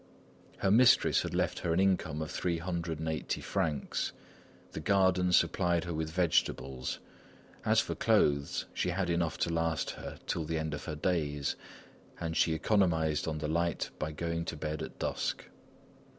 Her 0.57 0.71
mistress 0.71 1.21
had 1.21 1.35
left 1.35 1.59
her 1.59 1.73
an 1.75 1.79
income 1.79 2.23
of 2.23 2.31
three 2.31 2.57
hundred 2.57 2.97
and 2.97 3.07
eighty 3.07 3.39
francs. 3.39 4.13
The 4.71 4.79
garden 4.79 5.31
supplied 5.31 5.83
her 5.83 5.93
with 5.93 6.09
vegetables. 6.09 6.97
As 7.63 7.79
for 7.81 7.93
clothes, 7.93 8.65
she 8.73 8.89
had 8.89 9.11
enough 9.11 9.37
to 9.41 9.53
last 9.53 9.91
her 9.91 10.17
till 10.25 10.43
the 10.45 10.57
end 10.57 10.73
of 10.73 10.85
her 10.85 10.95
days, 10.95 11.55
and 12.19 12.35
she 12.35 12.55
economised 12.55 13.27
on 13.27 13.37
the 13.37 13.47
light 13.47 13.91
by 13.99 14.11
going 14.11 14.43
to 14.45 14.57
bed 14.57 14.81
at 14.81 14.97
dusk. 14.97 15.45